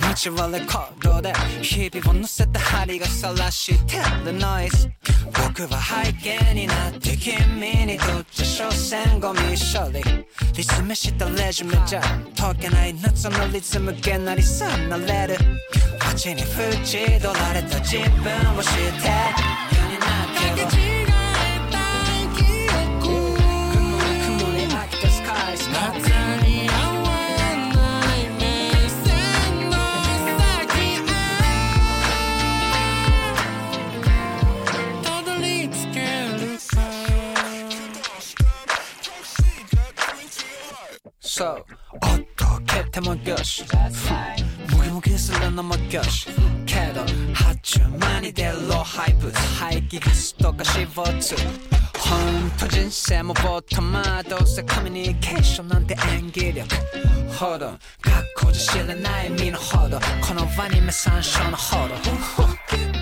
[0.00, 4.89] 道はレコ 上で日々を乗せた針がさらしてるノイズ
[5.25, 10.03] 僕は背景になって君にとっちゃ所詮ゴミ処理。
[10.55, 12.01] リズムしたレジュメじゃ
[12.35, 15.37] 解けない夏のリズムげなりさなれる。
[15.99, 18.71] 街に縁取られた自分を知っ
[19.01, 19.72] て。
[41.35, 41.99] そうおっ
[42.35, 43.63] と蹴ってもよし。
[43.63, 46.27] ムキムキするのもよし。
[46.63, 47.01] けど
[47.33, 48.51] 発注間に出る
[48.83, 51.35] ハイプ排気ガスとか CO2
[51.97, 52.15] ほ
[52.45, 56.75] んと人生もボットマどうせコミュニケーションなんて演技力。
[57.35, 59.99] ほど学校じゃ知らない身のほど。
[60.21, 62.92] この場に目山椒のほど。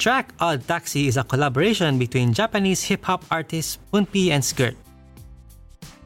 [0.00, 4.74] Track Odd Taxi is a collaboration between Japanese hip hop artists PUNPEE and Skirt.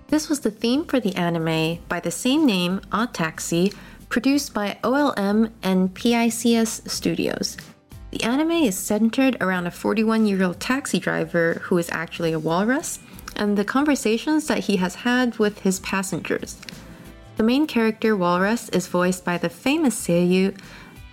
[0.08, 3.72] This was the theme for the anime by the same name, Odd Taxi,
[4.08, 7.56] produced by OLM and PICS Studios.
[8.10, 12.40] The anime is centered around a 41 year old taxi driver who is actually a
[12.40, 12.98] walrus
[13.36, 16.56] and the conversations that he has had with his passengers.
[17.36, 20.58] The main character, Walrus, is voiced by the famous seiyuu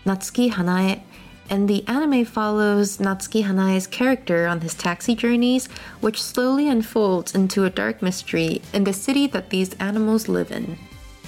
[0.03, 1.03] Natsuki Hanae,
[1.51, 5.67] and the anime follows Natsuki Hanae's character on his taxi journeys,
[5.99, 10.77] which slowly unfolds into a dark mystery in the city that these animals live in.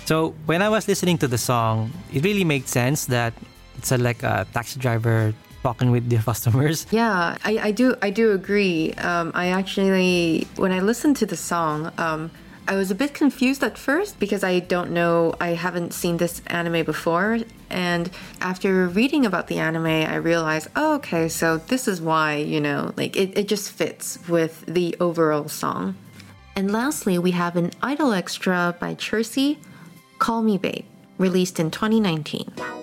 [0.05, 3.33] So when I was listening to the song, it really made sense that
[3.77, 6.87] it's a, like a taxi driver talking with their customers.
[6.91, 8.93] Yeah, I, I do I do agree.
[8.93, 12.31] Um, I actually when I listened to the song, um,
[12.65, 16.41] I was a bit confused at first because I don't know I haven't seen this
[16.47, 17.39] anime before.
[17.69, 18.09] And
[18.39, 22.93] after reading about the anime, I realized, oh, okay, so this is why, you know,
[22.95, 25.95] like it, it just fits with the overall song.
[26.55, 29.57] And lastly, we have an idol extra by CHERRSEE,
[30.19, 30.85] Call Me Babe,
[31.17, 32.82] released in 2019.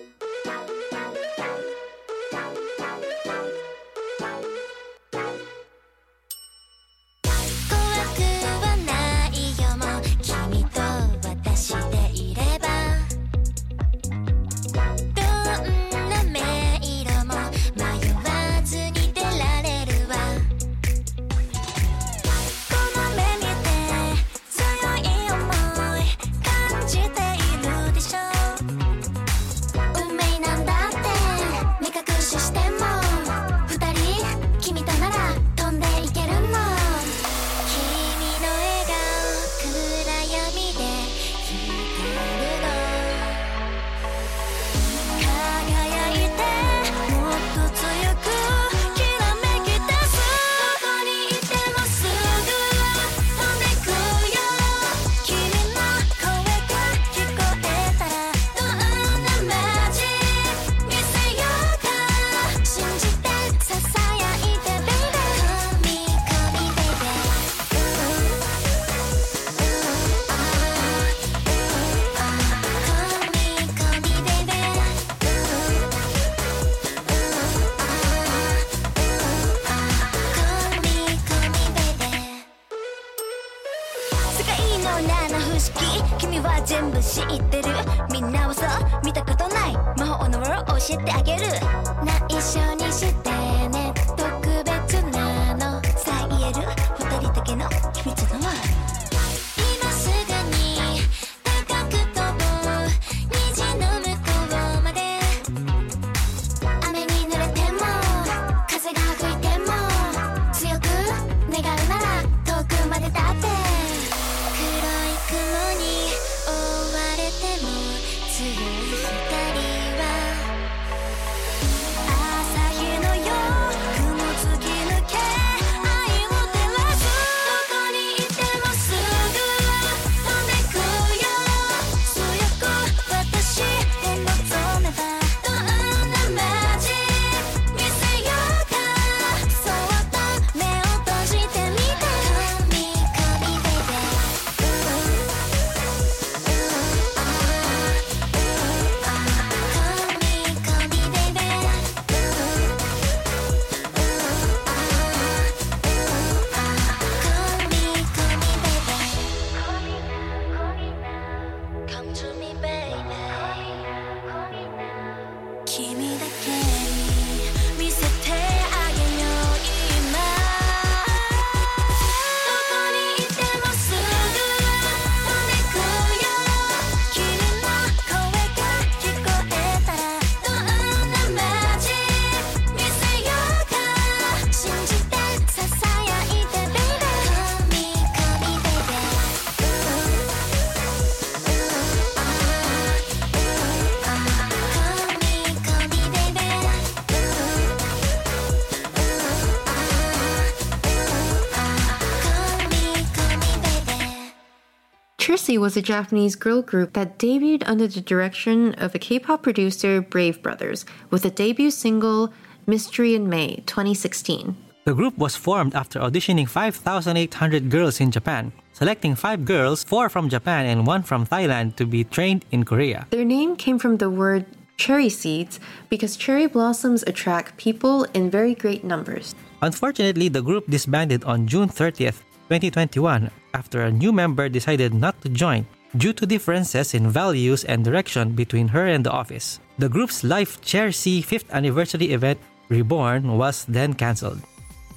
[205.58, 210.40] Was a Japanese girl group that debuted under the direction of a K-pop producer Brave
[210.42, 212.32] Brothers with a debut single
[212.68, 214.56] Mystery in May 2016.
[214.84, 220.28] The group was formed after auditioning 5,800 girls in Japan, selecting five girls, four from
[220.28, 223.08] Japan and one from Thailand, to be trained in Korea.
[223.10, 224.46] Their name came from the word
[224.76, 225.58] cherry seeds
[225.90, 229.34] because cherry blossoms attract people in very great numbers.
[229.60, 235.28] Unfortunately, the group disbanded on June 30th, 2021, after a new member decided not to
[235.30, 235.64] join
[235.94, 239.60] due to differences in values and direction between her and the office.
[239.78, 244.42] The group's live Chelsea 5th anniversary event, Reborn, was then cancelled.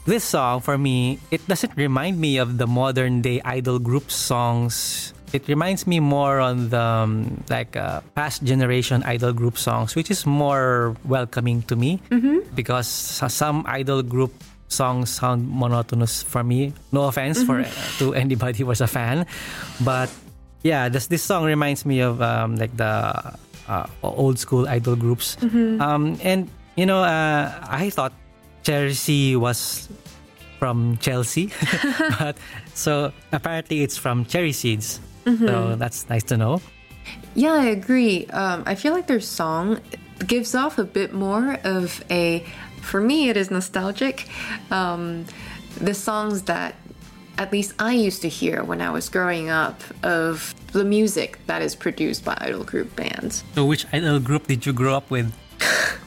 [0.05, 5.13] This song, for me, it doesn't remind me of the modern day idol group songs
[5.33, 10.13] It reminds me more on the um, like uh, past generation idol group songs, which
[10.13, 11.97] is more welcoming to me
[12.53, 14.29] because some idol group
[14.73, 16.73] songs sound monotonous for me.
[16.91, 17.63] No offense for
[17.99, 19.25] to anybody who was a fan,
[19.85, 20.09] but
[20.63, 23.13] yeah, this this song reminds me of um, like the
[23.67, 25.37] uh, old school idol groups.
[25.79, 28.13] Um, and you know, uh, I thought
[28.63, 29.87] Chelsea was
[30.59, 31.51] from Chelsea,
[32.19, 32.37] but
[32.73, 34.99] so apparently it's from Cherry Seeds.
[35.23, 36.61] So that's nice to know.
[37.35, 38.25] Yeah, I agree.
[38.27, 39.79] Um, I feel like their song
[40.27, 42.45] gives off a bit more of a,
[42.83, 44.27] for me, it is nostalgic.
[44.71, 45.25] Um,
[45.77, 46.75] the songs that
[47.37, 51.61] at least I used to hear when I was growing up of the music that
[51.61, 53.43] is produced by idol group bands.
[53.55, 55.33] So which idol group did you grow up with?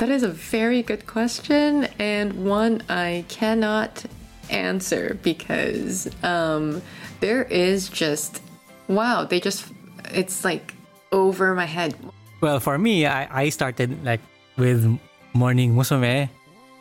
[0.00, 4.02] That is a very good question and one I cannot
[4.48, 6.80] answer because um,
[7.20, 8.40] there is just
[8.88, 9.66] wow, they just
[10.06, 10.72] it's like
[11.12, 11.94] over my head.
[12.40, 14.20] Well, for me, I, I started like
[14.56, 14.98] with
[15.32, 16.28] Morning Musume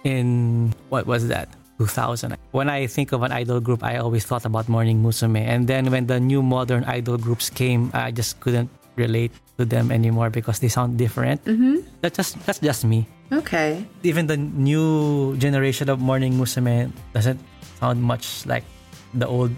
[0.04, 1.50] in what was that?
[1.80, 2.36] 2000.
[2.52, 5.40] When I think of an idol group, I always thought about Morning Musume.
[5.40, 9.92] And then when the new modern idol groups came, I just couldn't relate to them
[9.92, 11.44] anymore because they sound different.
[11.46, 11.88] Mm-hmm.
[12.02, 13.08] That's just that's just me.
[13.32, 13.86] Okay.
[14.04, 17.40] Even the new generation of Morning Musume doesn't
[17.80, 18.68] sound much like
[19.14, 19.56] the old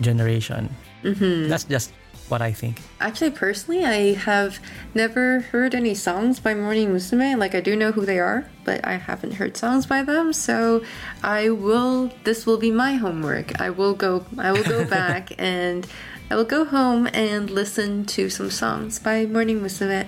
[0.00, 0.70] generation.
[1.02, 1.48] Mm-hmm.
[1.50, 1.90] That's just
[2.28, 2.80] what I think.
[3.00, 4.58] Actually, personally, I have
[4.94, 7.38] never heard any songs by Morning Musume.
[7.38, 10.32] Like, I do know who they are, but I haven't heard songs by them.
[10.32, 10.82] So,
[11.22, 12.10] I will.
[12.24, 13.60] This will be my homework.
[13.60, 14.24] I will go.
[14.38, 15.86] I will go back and
[16.30, 20.06] I will go home and listen to some songs by Morning Musume.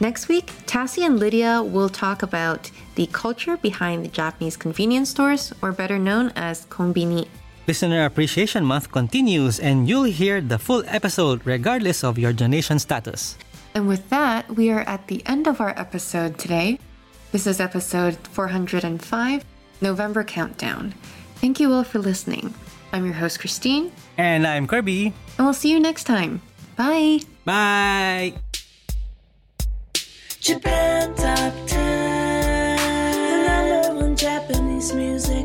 [0.00, 5.52] Next week, Tassie and Lydia will talk about the culture behind the Japanese convenience stores,
[5.60, 7.26] or better known as konbini.
[7.68, 13.36] Listener Appreciation Month continues, and you'll hear the full episode regardless of your donation status.
[13.74, 16.78] And with that, we are at the end of our episode today.
[17.30, 19.44] This is episode 405,
[19.82, 20.94] November Countdown.
[21.36, 22.54] Thank you all for listening.
[22.90, 25.12] I'm your host, Christine, And I'm Kirby.
[25.36, 26.40] and we'll see you next time.
[26.74, 27.20] Bye!
[27.44, 28.32] Bye!
[30.40, 32.76] Japan Top 10,
[33.44, 35.44] the number one Japanese music